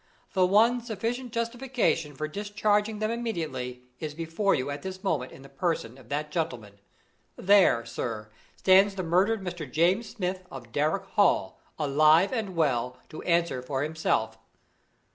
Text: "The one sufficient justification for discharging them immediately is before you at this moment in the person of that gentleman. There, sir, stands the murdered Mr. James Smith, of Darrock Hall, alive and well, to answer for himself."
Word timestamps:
"The 0.33 0.47
one 0.47 0.81
sufficient 0.81 1.31
justification 1.31 2.15
for 2.15 2.27
discharging 2.27 2.97
them 2.97 3.11
immediately 3.11 3.83
is 3.99 4.15
before 4.15 4.55
you 4.55 4.71
at 4.71 4.81
this 4.81 5.03
moment 5.03 5.31
in 5.31 5.43
the 5.43 5.47
person 5.47 5.95
of 5.99 6.09
that 6.09 6.31
gentleman. 6.31 6.79
There, 7.35 7.85
sir, 7.85 8.31
stands 8.55 8.95
the 8.95 9.03
murdered 9.03 9.43
Mr. 9.43 9.71
James 9.71 10.09
Smith, 10.09 10.43
of 10.49 10.71
Darrock 10.71 11.05
Hall, 11.11 11.59
alive 11.77 12.33
and 12.33 12.55
well, 12.55 12.97
to 13.09 13.21
answer 13.21 13.61
for 13.61 13.83
himself." 13.83 14.39